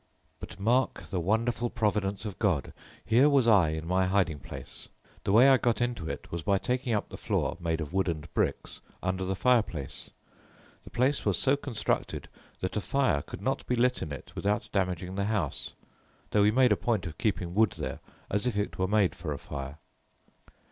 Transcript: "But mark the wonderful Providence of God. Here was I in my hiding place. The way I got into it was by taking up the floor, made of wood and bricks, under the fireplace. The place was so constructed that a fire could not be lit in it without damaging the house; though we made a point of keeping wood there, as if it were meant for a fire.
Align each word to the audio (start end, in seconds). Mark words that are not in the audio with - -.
"But 0.39 0.59
mark 0.59 1.03
the 1.11 1.19
wonderful 1.19 1.69
Providence 1.69 2.25
of 2.25 2.39
God. 2.39 2.73
Here 3.05 3.29
was 3.29 3.47
I 3.47 3.69
in 3.69 3.85
my 3.85 4.07
hiding 4.07 4.39
place. 4.39 4.89
The 5.25 5.31
way 5.31 5.47
I 5.47 5.57
got 5.57 5.79
into 5.79 6.09
it 6.09 6.31
was 6.31 6.41
by 6.41 6.57
taking 6.57 6.91
up 6.91 7.09
the 7.09 7.17
floor, 7.17 7.55
made 7.59 7.79
of 7.79 7.93
wood 7.93 8.09
and 8.09 8.33
bricks, 8.33 8.81
under 9.03 9.23
the 9.23 9.35
fireplace. 9.35 10.09
The 10.85 10.89
place 10.89 11.23
was 11.23 11.37
so 11.37 11.55
constructed 11.55 12.29
that 12.61 12.75
a 12.75 12.81
fire 12.81 13.21
could 13.21 13.43
not 13.43 13.63
be 13.67 13.75
lit 13.75 14.01
in 14.01 14.11
it 14.11 14.31
without 14.33 14.69
damaging 14.71 15.13
the 15.13 15.25
house; 15.25 15.73
though 16.31 16.41
we 16.41 16.49
made 16.49 16.71
a 16.71 16.75
point 16.75 17.05
of 17.05 17.19
keeping 17.19 17.53
wood 17.53 17.73
there, 17.73 17.99
as 18.27 18.47
if 18.47 18.57
it 18.57 18.79
were 18.79 18.87
meant 18.87 19.13
for 19.13 19.31
a 19.31 19.37
fire. 19.37 19.77